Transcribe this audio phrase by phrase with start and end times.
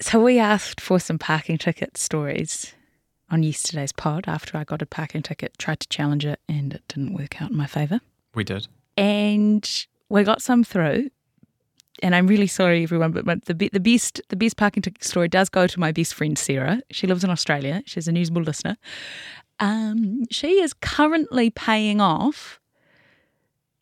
[0.00, 2.74] So we asked for some parking ticket stories
[3.30, 6.82] on yesterday's pod after I got a parking ticket, tried to challenge it, and it
[6.88, 8.00] didn't work out in my favour.
[8.34, 8.66] We did.
[8.96, 9.68] And
[10.08, 11.10] we got some through.
[12.02, 15.50] And I'm really sorry, everyone, but the the best the best parking ticket story does
[15.50, 16.80] go to my best friend Sarah.
[16.90, 17.82] She lives in Australia.
[17.84, 18.78] She's a Newsable listener.
[19.58, 22.59] Um, she is currently paying off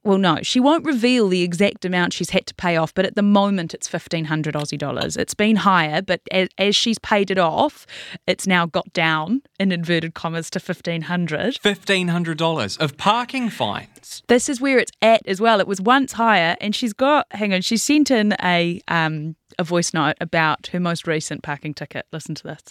[0.08, 3.14] well, no, she won't reveal the exact amount she's had to pay off, but at
[3.14, 5.18] the moment it's 1500 Aussie dollars.
[5.18, 7.86] It's been higher, but as, as, she's paid it off,
[8.26, 14.22] it's now got down in inverted commas to 1500 $1,500 of parking fines.
[14.28, 15.60] This is where it's at as well.
[15.60, 19.64] It was once higher, and she's got, hang on, she sent in a, um, a
[19.64, 22.06] voice note about her most recent parking ticket.
[22.12, 22.62] Listen to this.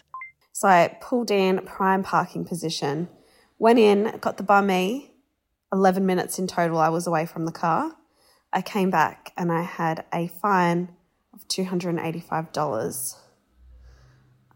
[0.54, 3.10] So I pulled in prime parking position,
[3.60, 5.12] went in, got the banh mi
[5.72, 7.96] 11 minutes in total I was away from the car.
[8.54, 10.90] I came back and I had a fine
[11.34, 13.16] of $285.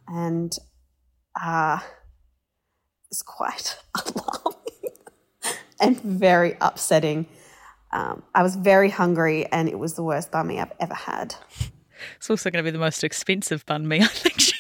[0.07, 0.57] And
[1.41, 1.79] uh,
[3.09, 4.57] it's quite alarming
[5.79, 7.27] and very upsetting.
[7.91, 11.35] Um, I was very hungry and it was the worst banh mi I've ever had.
[12.15, 14.50] It's also going to be the most expensive banh mi I think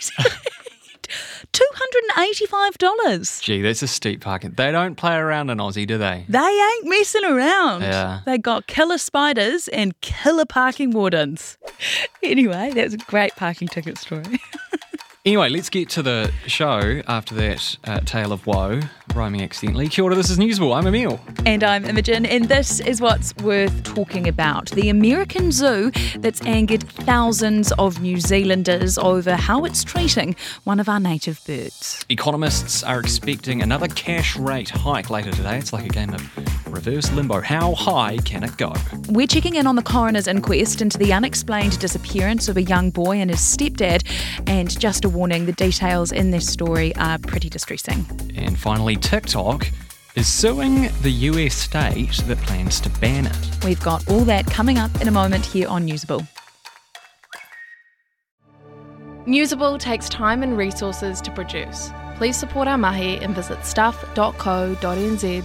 [2.33, 2.73] she's had.
[2.73, 3.41] $285.
[3.41, 4.51] Gee, that's a steep parking.
[4.51, 6.25] They don't play around in Aussie, do they?
[6.27, 7.81] They ain't messing around.
[7.81, 8.21] Yeah.
[8.25, 11.57] They got killer spiders and killer parking wardens.
[12.23, 14.23] Anyway, that's a great parking ticket story.
[15.23, 18.79] Anyway, let's get to the show after that uh, tale of woe,
[19.13, 19.87] rhyming accidentally.
[19.87, 20.75] Kia ora, this is Newsable.
[20.75, 21.19] I'm Emil.
[21.45, 24.71] And I'm Imogen, and this is what's worth talking about.
[24.71, 30.89] The American Zoo that's angered thousands of New Zealanders over how it's treating one of
[30.89, 32.03] our native birds.
[32.09, 35.59] Economists are expecting another cash rate hike later today.
[35.59, 37.41] It's like a game of reverse limbo.
[37.41, 38.73] How high can it go?
[39.09, 43.17] We're checking in on the coroner's inquest into the unexplained disappearance of a young boy
[43.17, 44.03] and his stepdad,
[44.47, 48.05] and just a warning the details in this story are pretty distressing.
[48.35, 49.67] And finally, TikTok
[50.15, 53.63] is suing the US state that plans to ban it.
[53.63, 56.27] We've got all that coming up in a moment here on Newsable.
[59.25, 61.91] Newsable takes time and resources to produce.
[62.17, 65.43] Please support our mahi and visit stuff.co.nz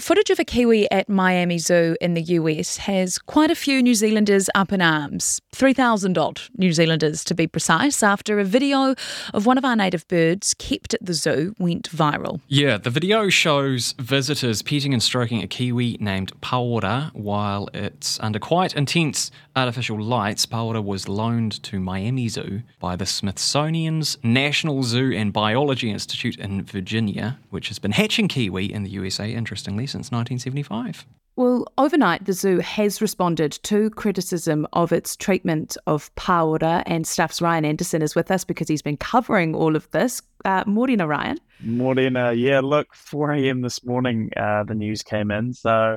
[0.00, 3.94] Footage of a Kiwi at Miami Zoo in the US has quite a few New
[3.94, 5.42] Zealanders up in arms.
[5.52, 8.94] 3,000 odd New Zealanders, to be precise, after a video
[9.34, 12.40] of one of our native birds kept at the zoo went viral.
[12.48, 18.38] Yeah, the video shows visitors petting and stroking a Kiwi named Paora while it's under
[18.38, 20.46] quite intense artificial lights.
[20.46, 26.62] Paora was loaned to Miami Zoo by the Smithsonian's National Zoo and Biology Institute in
[26.62, 31.06] Virginia, which has been hatching Kiwi in the USA, interestingly since 1975.
[31.36, 37.40] Well, overnight, the zoo has responded to criticism of its treatment of Paora, and staff's
[37.40, 40.20] Ryan Anderson is with us because he's been covering all of this.
[40.44, 41.38] Uh, Morena, Ryan.
[41.62, 43.62] Morena, yeah, look, 4 a.m.
[43.62, 45.54] this morning, uh, the news came in.
[45.54, 45.96] So,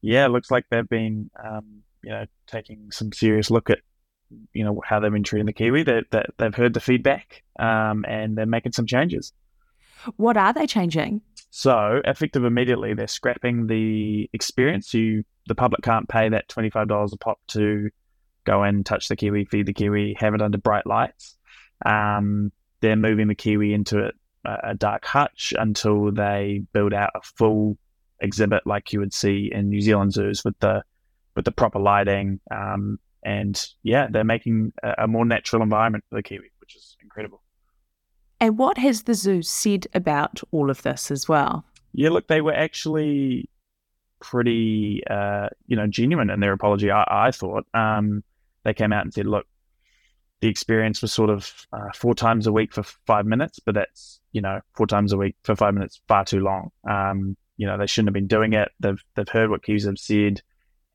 [0.00, 3.80] yeah, looks like they've been, um, you know, taking some serious look at,
[4.54, 5.82] you know, how they've been treating the Kiwi.
[5.82, 9.34] They, they, they've heard the feedback um, and they're making some changes.
[10.16, 11.20] What are they changing?
[11.50, 14.94] So, effective immediately, they're scrapping the experience.
[14.94, 17.90] You, the public can't pay that $25 a pop to
[18.44, 21.36] go and touch the kiwi, feed the kiwi, have it under bright lights.
[21.84, 24.10] Um, they're moving the kiwi into
[24.44, 27.76] a, a dark hutch until they build out a full
[28.20, 30.82] exhibit like you would see in New Zealand zoos with the
[31.34, 32.40] with the proper lighting.
[32.50, 36.96] Um, and yeah, they're making a, a more natural environment for the kiwi, which is
[37.02, 37.42] incredible.
[38.40, 41.64] And what has the zoo said about all of this as well?
[41.92, 43.50] Yeah, look, they were actually
[44.20, 46.90] pretty, uh, you know, genuine in their apology.
[46.90, 48.22] I, I thought um,
[48.64, 49.46] they came out and said, "Look,
[50.40, 54.20] the experience was sort of uh, four times a week for five minutes, but that's
[54.32, 56.70] you know four times a week for five minutes far too long.
[56.88, 58.70] Um, you know, they shouldn't have been doing it.
[58.80, 60.40] They've they've heard what Kiwis have said,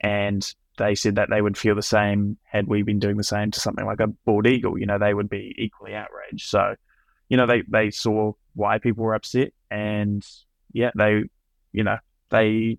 [0.01, 3.51] and they said that they would feel the same had we been doing the same
[3.51, 4.77] to something like a bald eagle.
[4.77, 6.47] You know, they would be equally outraged.
[6.47, 6.75] So,
[7.29, 10.25] you know, they they saw why people were upset, and
[10.71, 11.23] yeah, they,
[11.71, 11.97] you know,
[12.29, 12.77] they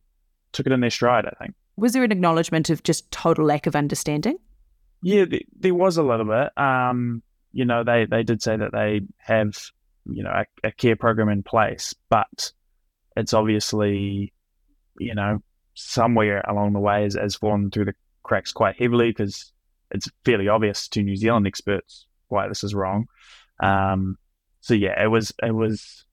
[0.52, 1.26] took it in their stride.
[1.26, 1.54] I think.
[1.76, 4.38] Was there an acknowledgement of just total lack of understanding?
[5.02, 5.26] Yeah,
[5.58, 6.56] there was a little bit.
[6.56, 7.22] Um,
[7.52, 9.56] you know, they they did say that they have,
[10.06, 12.52] you know, a, a care program in place, but
[13.16, 14.32] it's obviously,
[14.98, 15.42] you know,
[15.74, 19.52] somewhere along the way has, has fallen through the cracks quite heavily because
[19.90, 23.06] it's fairly obvious to New Zealand experts why this is wrong.
[23.60, 24.18] Um,
[24.66, 26.04] so yeah, it was it was.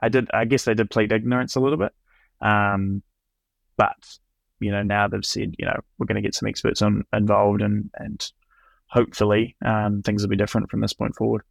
[0.00, 0.30] I did.
[0.32, 1.92] I guess they did plead ignorance a little bit,
[2.40, 3.02] um,
[3.76, 4.18] but
[4.60, 7.60] you know, now they've said, you know, we're going to get some experts on, involved
[7.60, 8.32] and, and
[8.86, 11.42] hopefully um, things will be different from this point forward.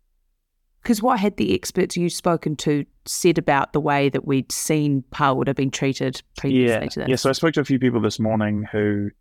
[0.82, 5.04] Because what had the experts you've spoken to said about the way that we'd seen
[5.12, 7.08] Paora being treated previously yeah, to this?
[7.08, 9.12] Yeah, so I spoke to a few people this morning who,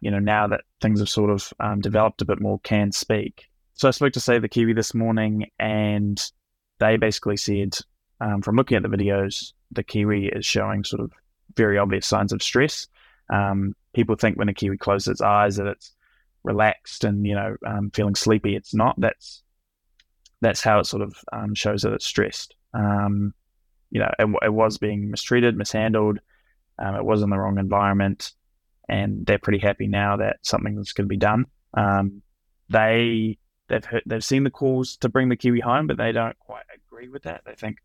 [0.00, 3.44] you know, now that things have sort of um, developed a bit more, can speak.
[3.74, 6.18] So I spoke to, Save the Kiwi this morning, and
[6.78, 7.76] they basically said,
[8.20, 11.12] um, from looking at the videos, the Kiwi is showing sort of
[11.56, 12.86] very obvious signs of stress.
[13.32, 15.92] Um, people think when a Kiwi closes its eyes that it's
[16.42, 18.54] relaxed and you know um, feeling sleepy.
[18.54, 19.00] It's not.
[19.00, 19.42] That's
[20.40, 22.54] that's how it sort of um, shows that it's stressed.
[22.74, 23.32] Um,
[23.90, 26.18] you know, it, it, was being mistreated, mishandled.
[26.78, 28.32] Um, it was in the wrong environment,
[28.88, 31.46] and they're pretty happy now that something's going to be done.
[32.68, 33.38] They
[33.68, 36.64] they've heard, they've seen the calls to bring the kiwi home, but they don't quite
[36.74, 37.42] agree with that.
[37.44, 37.78] They think,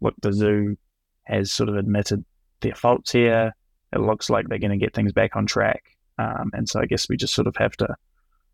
[0.00, 0.76] look, the zoo
[1.24, 2.24] has sort of admitted
[2.60, 3.54] their faults here.
[3.92, 5.84] It looks like they're going to get things back on track,
[6.18, 7.96] um, and so I guess we just sort of have to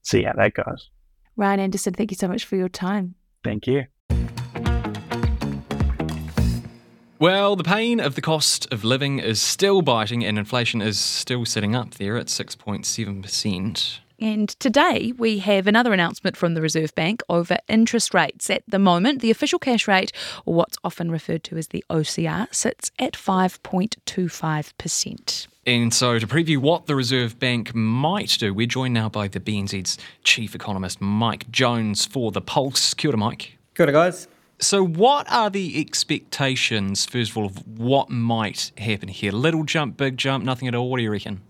[0.03, 0.91] see how that goes.
[1.37, 3.15] Ryan Anderson, thank you so much for your time.
[3.43, 3.87] Thank you.
[7.19, 11.45] Well, the pain of the cost of living is still biting and inflation is still
[11.45, 13.99] sitting up there at 6.7%.
[14.23, 18.49] And today we have another announcement from the Reserve Bank over interest rates.
[18.51, 20.13] At the moment, the official cash rate,
[20.47, 25.47] or what's often referred to as the OCR, sits at 5.25%.
[25.67, 29.41] And so, to preview what the Reserve Bank might do, we're joined now by the
[29.41, 32.95] BNZ's chief economist, Mike Jones, for the Pulse.
[32.95, 33.59] Kia ora, Mike.
[33.75, 34.29] Kia ora, guys.
[34.61, 39.33] So, what are the expectations, first of all, of what might happen here?
[39.33, 40.89] Little jump, big jump, nothing at all?
[40.89, 41.41] What do you reckon?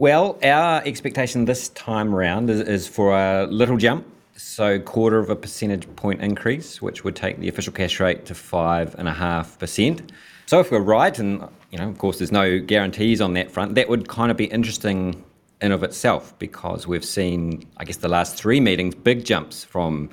[0.00, 5.28] Well, our expectation this time round is, is, for a little jump, so quarter of
[5.28, 9.12] a percentage point increase, which would take the official cash rate to five and a
[9.12, 10.10] half percent.
[10.46, 13.74] So if we're right, and you know, of course, there's no guarantees on that front,
[13.74, 15.22] that would kind of be interesting
[15.60, 20.08] in of itself because we've seen, I guess, the last three meetings big jumps from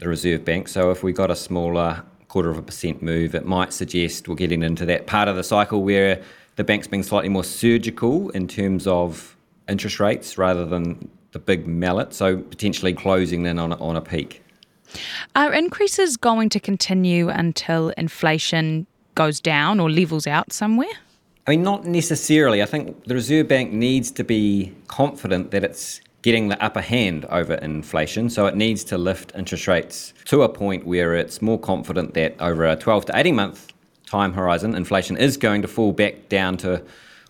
[0.00, 0.68] the Reserve Bank.
[0.68, 4.34] So if we got a smaller quarter of a percent move, it might suggest we're
[4.34, 6.22] getting into that part of the cycle where
[6.56, 9.36] the bank's being slightly more surgical in terms of
[9.68, 14.42] interest rates rather than the big mallet, so potentially closing in on on a peak.
[15.34, 20.94] Are increases going to continue until inflation goes down or levels out somewhere?
[21.46, 22.62] I mean, not necessarily.
[22.62, 27.26] I think the Reserve Bank needs to be confident that it's getting the upper hand
[27.26, 28.30] over inflation.
[28.30, 32.34] So it needs to lift interest rates to a point where it's more confident that
[32.40, 33.73] over a 12 to 18 month
[34.06, 36.82] time horizon, inflation is going to fall back down to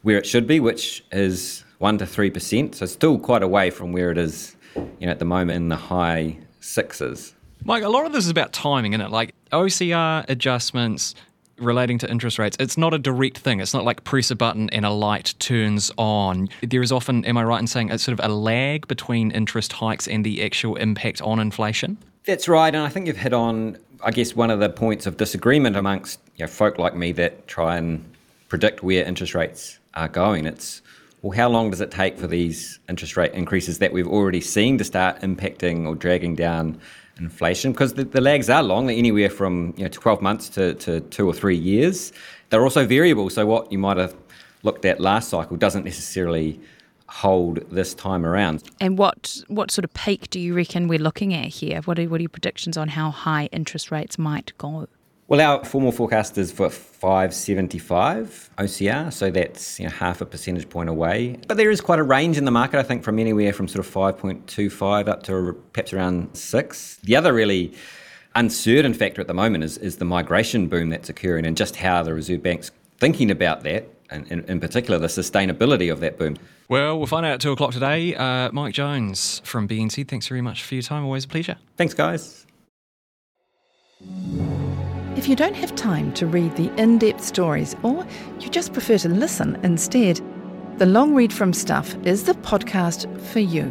[0.02, 2.74] where it should be, which is 1 to 3%.
[2.74, 5.76] So still quite away from where it is you know, at the moment in the
[5.76, 7.34] high sixes.
[7.64, 9.10] Mike, a lot of this is about timing, isn't it?
[9.10, 11.14] Like OCR adjustments
[11.58, 12.56] relating to interest rates.
[12.60, 13.60] It's not a direct thing.
[13.60, 16.48] It's not like press a button and a light turns on.
[16.62, 19.72] There is often, am I right in saying, it's sort of a lag between interest
[19.72, 21.98] hikes and the actual impact on inflation?
[22.24, 22.74] That's right.
[22.74, 26.20] And I think you've hit on I guess one of the points of disagreement amongst
[26.36, 28.04] you know, folk like me that try and
[28.48, 30.46] predict where interest rates are going.
[30.46, 30.82] It's
[31.22, 34.76] well, how long does it take for these interest rate increases that we've already seen
[34.76, 36.78] to start impacting or dragging down
[37.18, 37.72] inflation?
[37.72, 41.00] Because the, the lags are long, they're anywhere from you know 12 months to, to
[41.00, 42.12] two or three years.
[42.50, 44.14] They're also variable, so what you might have
[44.64, 46.60] looked at last cycle doesn't necessarily
[47.08, 48.62] hold this time around.
[48.80, 51.80] And what what sort of peak do you reckon we're looking at here?
[51.82, 54.88] What are, what are your predictions on how high interest rates might go?
[55.26, 60.68] Well, our formal forecast is for 575 OCR, so that's you know, half a percentage
[60.68, 61.38] point away.
[61.48, 63.86] But there is quite a range in the market, I think, from anywhere from sort
[63.86, 66.96] of 5.25 up to perhaps around 6.
[67.04, 67.72] The other really
[68.34, 72.02] uncertain factor at the moment is, is the migration boom that's occurring and just how
[72.02, 76.36] the Reserve Bank's thinking about that, and in, in particular, the sustainability of that boom.
[76.68, 78.14] Well, we'll find out at two o'clock today.
[78.14, 81.04] Uh, Mike Jones from BNZ, thanks very much for your time.
[81.04, 81.56] Always a pleasure.
[81.76, 82.46] Thanks, guys.
[85.16, 88.06] If you don't have time to read the in depth stories or
[88.40, 90.20] you just prefer to listen instead,
[90.78, 93.70] the Long Read from Stuff is the podcast for you.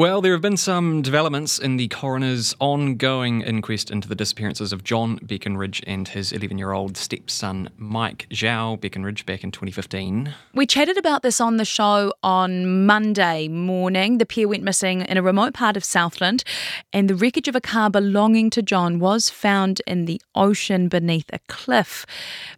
[0.00, 4.82] Well, there have been some developments in the coroner's ongoing inquest into the disappearances of
[4.82, 10.34] John Beckenridge and his 11 year old stepson, Mike Zhao Beckenridge, back in 2015.
[10.54, 14.16] We chatted about this on the show on Monday morning.
[14.16, 16.44] The pair went missing in a remote part of Southland,
[16.94, 21.28] and the wreckage of a car belonging to John was found in the ocean beneath
[21.30, 22.06] a cliff.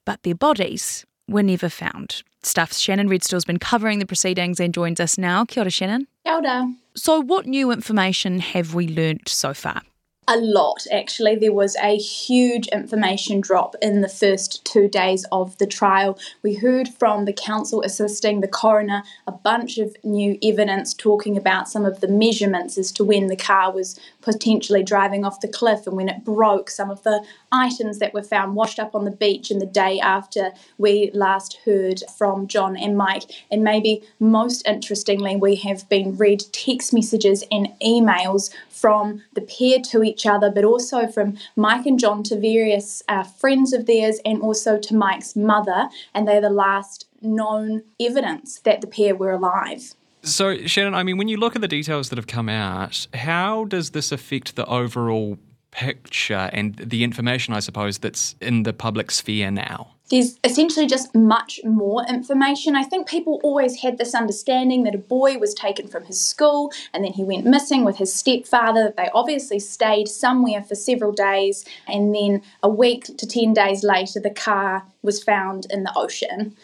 [0.04, 2.22] But their bodies were never found.
[2.44, 5.44] Stuff's Shannon Redstall's been covering the proceedings and joins us now.
[5.44, 6.06] Kia ora, Shannon.
[6.24, 6.74] Kia ora.
[6.94, 9.82] So, what new information have we learnt so far?
[10.28, 11.34] A lot actually.
[11.34, 16.16] There was a huge information drop in the first two days of the trial.
[16.42, 21.68] We heard from the counsel assisting the coroner a bunch of new evidence talking about
[21.68, 25.86] some of the measurements as to when the car was potentially driving off the cliff
[25.86, 29.10] and when it broke, some of the items that were found washed up on the
[29.10, 33.24] beach in the day after we last heard from John and Mike.
[33.50, 39.80] And maybe most interestingly, we have been read text messages and emails from the pair
[39.80, 44.20] to each other, but also from Mike and John to various uh, friends of theirs
[44.24, 45.88] and also to Mike's mother.
[46.14, 49.94] And they're the last known evidence that the pair were alive.
[50.24, 53.64] So, Shannon, I mean, when you look at the details that have come out, how
[53.64, 55.36] does this affect the overall
[55.72, 59.88] picture and the information, I suppose, that's in the public sphere now?
[60.12, 62.76] there's essentially just much more information.
[62.76, 66.70] I think people always had this understanding that a boy was taken from his school
[66.92, 68.84] and then he went missing with his stepfather.
[68.84, 73.82] That they obviously stayed somewhere for several days, and then a week to 10 days
[73.82, 76.54] later, the car was found in the ocean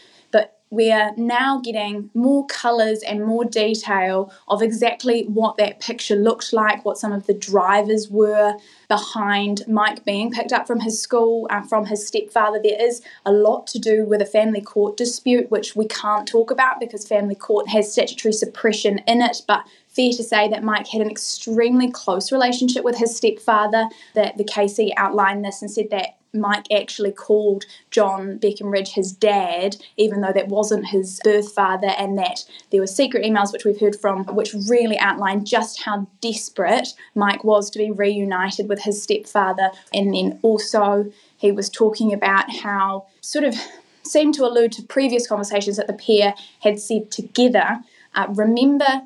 [0.71, 6.53] we are now getting more colours and more detail of exactly what that picture looked
[6.53, 8.55] like, what some of the drivers were
[8.89, 12.61] behind Mike being picked up from his school, uh, from his stepfather.
[12.63, 16.51] There is a lot to do with a family court dispute, which we can't talk
[16.51, 19.65] about because family court has statutory suppression in it, but
[19.99, 23.89] fair to say that Mike had an extremely close relationship with his stepfather.
[24.15, 29.77] That the KC outlined this and said that Mike actually called John Beckenridge his dad,
[29.97, 33.81] even though that wasn't his birth father, and that there were secret emails which we've
[33.81, 39.03] heard from, which really outlined just how desperate Mike was to be reunited with his
[39.03, 39.71] stepfather.
[39.93, 43.57] And then also, he was talking about how sort of
[44.05, 47.81] seemed to allude to previous conversations that the pair had said together.
[48.15, 49.03] Uh, remember,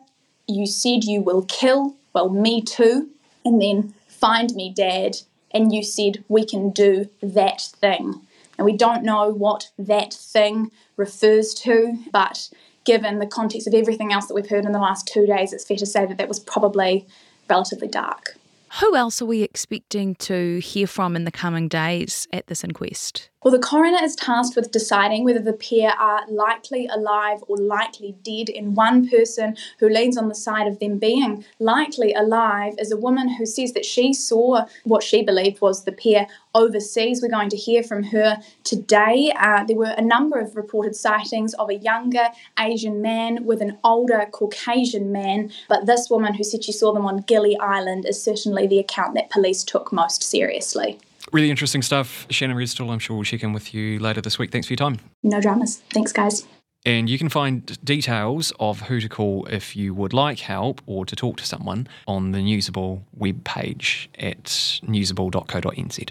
[0.55, 3.11] you said you will kill, well, me too,
[3.45, 5.17] and then find me, dad
[5.53, 8.21] and you said we can do that thing.
[8.59, 12.51] And we don't know what that thing refers to, but
[12.85, 15.65] given the context of everything else that we've heard in the last two days, it's
[15.65, 17.07] fair to say that that was probably
[17.49, 18.37] relatively dark.
[18.81, 23.29] Who else are we expecting to hear from in the coming days at this inquest?
[23.43, 28.15] Well, the coroner is tasked with deciding whether the pair are likely alive or likely
[28.23, 32.93] dead, and one person who leans on the side of them being likely alive is
[32.93, 37.21] a woman who says that she saw what she believed was the pair overseas.
[37.21, 39.33] We're going to hear from her today.
[39.37, 42.29] Uh, there were a number of reported sightings of a younger
[42.61, 47.07] Asian man with an older Caucasian man, but this woman who said she saw them
[47.07, 51.01] on Gili Island is certainly the account that police took most seriously.
[51.33, 52.27] Really interesting stuff.
[52.31, 54.51] Shannon Redstall, I'm sure we'll check in with you later this week.
[54.51, 54.99] Thanks for your time.
[55.23, 55.79] No dramas.
[55.91, 56.47] Thanks, guys.
[56.85, 61.07] And you can find details of who to call if you would like help or
[61.07, 64.45] to talk to someone on the Newsable webpage at
[64.85, 66.11] newsable.co.nz.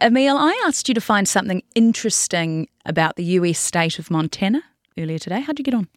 [0.00, 4.62] Emil, I asked you to find something interesting about the US state of Montana
[4.98, 5.40] earlier today.
[5.40, 5.88] How'd you get on?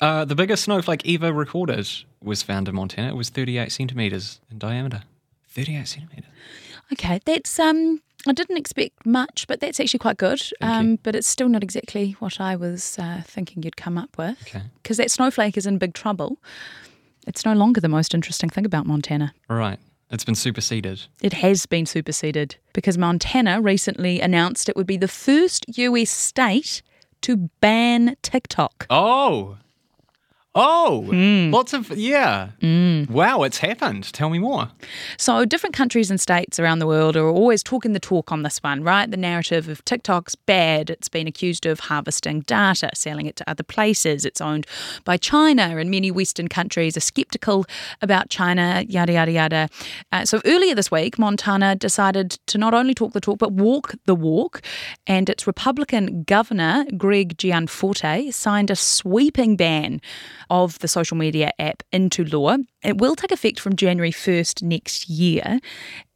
[0.00, 1.88] Uh, the biggest snowflake ever recorded
[2.22, 3.08] was found in Montana.
[3.08, 5.02] It was 38 centimetres in diameter.
[5.56, 6.30] 38 centimetres.
[6.92, 8.02] Okay, that's um.
[8.28, 10.42] I didn't expect much, but that's actually quite good.
[10.60, 14.36] Um, but it's still not exactly what I was uh, thinking you'd come up with.
[14.42, 14.62] Okay.
[14.82, 16.38] Because that snowflake is in big trouble.
[17.28, 19.32] It's no longer the most interesting thing about Montana.
[19.48, 19.78] Right.
[20.10, 21.02] It's been superseded.
[21.22, 26.82] It has been superseded because Montana recently announced it would be the first US state
[27.22, 28.86] to ban TikTok.
[28.90, 29.56] Oh.
[30.58, 31.50] Oh, Hmm.
[31.52, 32.48] lots of, yeah.
[33.10, 34.10] Wow, it's happened.
[34.14, 34.68] Tell me more.
[35.18, 38.58] So, different countries and states around the world are always talking the talk on this
[38.62, 39.10] one, right?
[39.10, 40.88] The narrative of TikTok's bad.
[40.88, 44.24] It's been accused of harvesting data, selling it to other places.
[44.24, 44.66] It's owned
[45.04, 47.66] by China, and many Western countries are skeptical
[48.00, 49.68] about China, yada, yada, yada.
[50.10, 53.94] Uh, so, earlier this week, Montana decided to not only talk the talk, but walk
[54.06, 54.62] the walk.
[55.06, 60.00] And its Republican governor, Greg Gianforte, signed a sweeping ban
[60.50, 62.56] of the social media app into law.
[62.82, 65.58] It will take effect from January 1st next year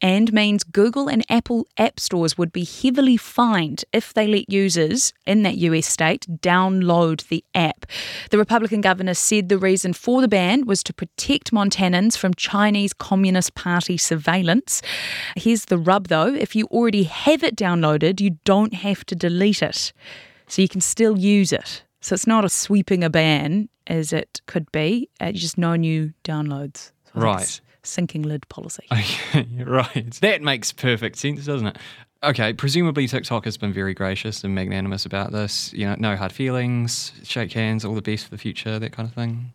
[0.00, 5.12] and means Google and Apple app stores would be heavily fined if they let users
[5.26, 7.86] in that US state download the app.
[8.30, 12.92] The Republican governor said the reason for the ban was to protect Montanans from Chinese
[12.92, 14.80] Communist Party surveillance.
[15.36, 19.62] Here's the rub though if you already have it downloaded, you don't have to delete
[19.62, 19.92] it.
[20.46, 21.84] So you can still use it.
[22.00, 26.12] So it's not a sweeping a ban as it could be, It's just no new
[26.24, 26.92] downloads.
[27.12, 27.60] So Right.
[27.82, 28.86] Sinking lid policy.
[28.92, 30.12] Okay, right.
[30.20, 31.76] That makes perfect sense, doesn't it?
[32.22, 35.72] Okay, presumably TikTok has been very gracious and magnanimous about this.
[35.72, 39.08] You know, no hard feelings, shake hands, all the best for the future, that kind
[39.08, 39.52] of thing.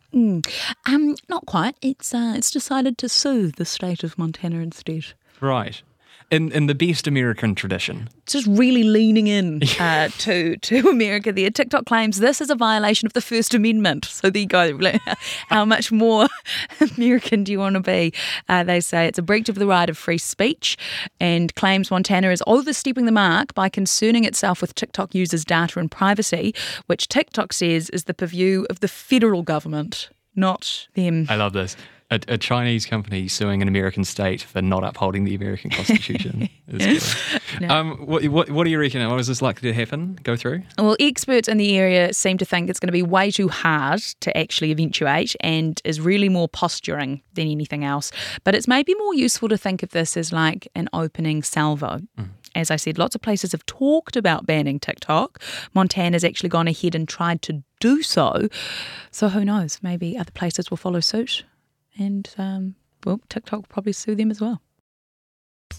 [0.88, 1.76] Um, not quite.
[1.84, 5.06] It's uh, it's decided to sue the state of Montana instead.
[5.40, 5.84] Right.
[6.32, 8.10] In in the best American tradition.
[8.26, 11.50] Just really leaning in uh, to to America there.
[11.52, 14.06] TikTok claims this is a violation of the First Amendment.
[14.06, 14.78] So there you go.
[14.80, 15.00] Like,
[15.50, 16.28] How much more
[16.98, 18.14] American do you want to be?
[18.50, 20.78] Uh, they say it's a breach of the right of free speech
[21.20, 25.92] and claims Montana is overstepping the mark by concerning itself with TikTok users' data and
[25.92, 26.54] privacy,
[26.88, 31.28] which TikTok says is the purview of the federal government, not them.
[31.30, 31.78] I love this.
[32.12, 36.50] A, a Chinese company suing an American state for not upholding the American Constitution.
[36.68, 37.16] is
[37.60, 37.70] good.
[37.70, 39.08] um, what, what, what do you reckon?
[39.10, 40.20] Was this likely to happen?
[40.24, 40.62] Go through?
[40.78, 44.02] Well, experts in the area seem to think it's going to be way too hard
[44.22, 48.12] to actually eventuate and is really more posturing than anything else.
[48.44, 52.02] But it's maybe more useful to think of this as like an opening salvo.
[52.56, 55.42] As I said, lots of places have talked about banning TikTok.
[55.74, 58.48] Montana's actually gone ahead and tried to do so.
[59.12, 59.80] So who knows?
[59.84, 61.44] Maybe other places will follow suit.
[61.98, 62.76] And, um,
[63.06, 64.62] well, TikTok will probably sue them as well.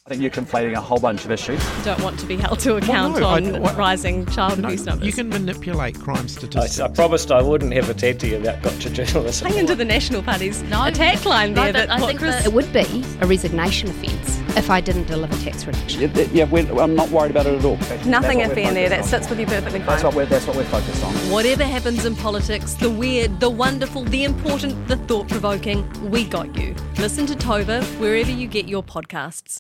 [0.05, 1.61] I think you're conflating a whole bunch of issues.
[1.85, 5.07] don't want to be held to account no, I- on what- rising child abuse numbers.
[5.07, 6.79] You can manipulate crime statistics.
[6.81, 9.49] I promised I wouldn't have attacked you about gotcha journalism.
[9.49, 11.73] Hang into the National Party's attack line there.
[11.73, 15.37] that I think Chris- that it would be a resignation offence if I didn't deliver
[15.45, 16.01] tax reduction.
[16.01, 17.77] Yeah, yeah we're, I'm not worried about it at all.
[18.07, 18.89] Nothing That's what iffy in there.
[18.89, 19.89] That sits with you perfectly fine.
[19.89, 21.13] That's what we're that's what we're focused on.
[21.31, 26.57] Whatever happens in politics, the weird, the wonderful, the important, the thought provoking, we got
[26.57, 26.75] you.
[26.99, 29.59] Listen to Tova wherever you get your podcasts.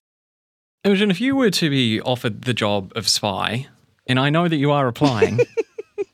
[0.84, 3.66] Imogen, if you were to be offered the job of spy,
[4.06, 5.40] and I know that you are applying,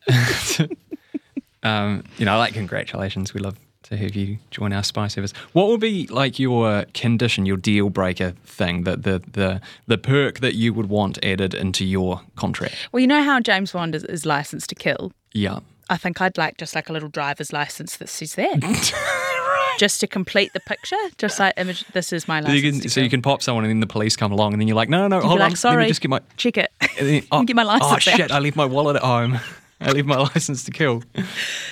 [1.62, 3.58] um, you know, like congratulations, we love
[3.92, 5.32] to have you join our spy service.
[5.52, 10.40] What would be like your condition, your deal breaker thing, that the the the perk
[10.40, 12.74] that you would want added into your contract?
[12.92, 15.12] Well, you know how James Bond is, is licensed to kill?
[15.32, 15.60] Yeah.
[15.90, 18.56] I think I'd like just like a little driver's license that says that.
[19.78, 21.84] just to complete the picture, just like image.
[21.88, 22.62] This is my license.
[22.62, 24.68] you, can, so you can pop someone and then the police come along and then
[24.68, 26.56] you're like, no, no, be hold like, on, let sorry, me just get my check
[26.56, 26.70] it.
[26.98, 28.16] then, oh, Get my oh, oh, license Oh out.
[28.18, 28.30] shit!
[28.30, 29.38] I leave my wallet at home.
[29.88, 31.02] I leave my license to kill.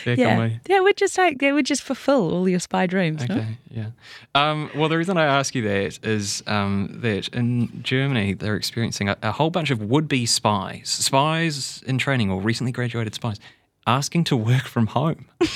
[0.04, 3.26] There Yeah, my yeah, would just like they would just fulfill all your spy dreams.
[3.28, 3.36] no?
[3.36, 3.90] Okay, yeah.
[4.34, 9.08] Um, well, the reason I ask you that is um, that in Germany they're experiencing
[9.08, 13.38] a, a whole bunch of would-be spies, spies in training or recently graduated spies,
[13.86, 15.26] asking to work from home.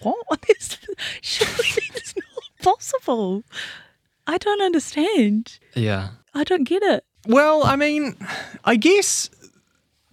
[0.00, 0.44] What?
[0.50, 0.76] Is,
[1.22, 1.64] surely
[1.94, 2.44] it's not
[2.76, 3.42] possible.
[4.26, 5.58] I don't understand.
[5.74, 6.08] Yeah.
[6.34, 7.04] I don't get it.
[7.26, 8.14] Well, I mean,
[8.66, 9.30] I guess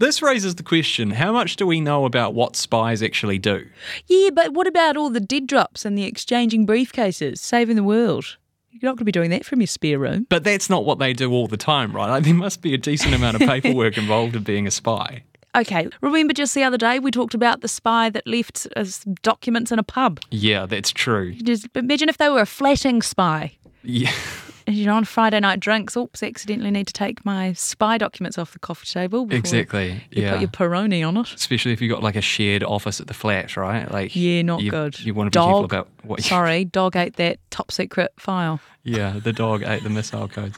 [0.02, 3.66] this raises the question: How much do we know about what spies actually do?
[4.08, 8.38] Yeah, but what about all the dead drops and the exchanging briefcases, saving the world?
[8.72, 10.26] You're not going to be doing that from your spare room.
[10.30, 12.10] But that's not what they do all the time, right?
[12.10, 15.24] Like, there must be a decent amount of paperwork involved in being a spy.
[15.54, 19.04] Okay, remember just the other day we talked about the spy that left uh, us
[19.22, 20.22] documents in a pub.
[20.32, 21.34] Yeah, that's true.
[21.34, 23.58] Just imagine if they were a flatting spy.
[23.84, 24.12] Yeah.
[24.72, 28.54] You know, on Friday night drinks, oops, accidentally need to take my spy documents off
[28.54, 29.28] the coffee table.
[29.32, 30.04] Exactly.
[30.12, 30.32] You yeah.
[30.32, 31.34] put your Peroni on it.
[31.34, 33.92] Especially if you've got like a shared office at the flat, right?
[33.92, 35.00] Like Yeah, not you, good.
[35.00, 36.20] You want to be careful about what.
[36.20, 38.60] You, Sorry, dog ate that top secret file.
[38.84, 40.58] yeah, the dog ate the missile codes.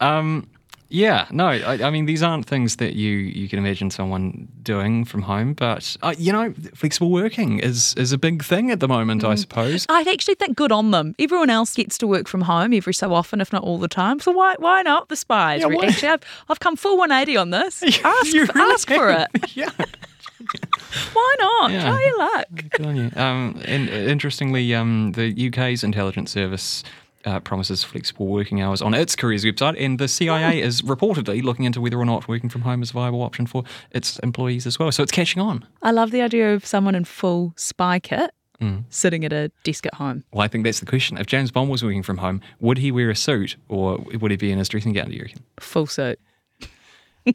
[0.00, 0.48] Um,
[0.88, 5.04] yeah, no, I, I mean these aren't things that you you can imagine someone doing
[5.04, 8.88] from home, but uh, you know, flexible working is is a big thing at the
[8.88, 9.28] moment, Mm.
[9.30, 9.86] I suppose.
[9.88, 11.14] I actually think good on them.
[11.18, 14.20] Everyone else gets to work from home every so often, if not all the time.
[14.20, 15.60] So why why not the spies?
[15.62, 17.82] Yeah, why- Actually, I've, I've come full 180 on this.
[18.04, 19.28] ask really ask for it.
[19.56, 19.70] yeah.
[21.12, 21.70] Why not?
[21.72, 21.82] Yeah.
[21.90, 22.46] Try your luck.
[22.70, 23.10] Good on you.
[23.16, 26.84] Um, and interestingly, um, the UK's intelligence service
[27.24, 31.64] uh, promises flexible working hours on its careers website, and the CIA is reportedly looking
[31.64, 34.78] into whether or not working from home is a viable option for its employees as
[34.78, 34.90] well.
[34.92, 35.66] So it's catching on.
[35.82, 38.84] I love the idea of someone in full spy kit Mm.
[38.88, 40.22] sitting at a desk at home.
[40.32, 41.18] Well, I think that's the question.
[41.18, 44.36] If James Bond was working from home, would he wear a suit or would he
[44.36, 45.42] be in his dressing gown, do you reckon?
[45.58, 46.20] Full suit.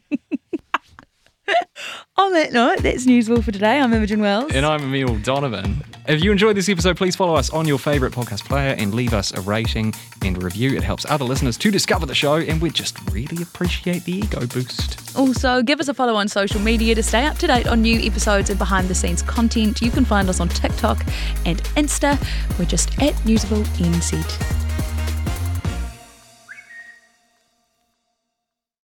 [2.19, 3.79] oh that note, that's Newsable for today.
[3.79, 4.51] I'm Imogen Wells.
[4.53, 5.81] And I'm Emil Donovan.
[6.05, 9.13] If you enjoyed this episode, please follow us on your favourite podcast player and leave
[9.13, 10.75] us a rating and review.
[10.75, 14.45] It helps other listeners to discover the show, and we just really appreciate the ego
[14.47, 15.15] boost.
[15.17, 17.99] Also, give us a follow on social media to stay up to date on new
[18.01, 19.81] episodes and behind the scenes content.
[19.81, 21.05] You can find us on TikTok
[21.45, 22.19] and Insta.
[22.59, 24.88] We're just at Newsable NZ.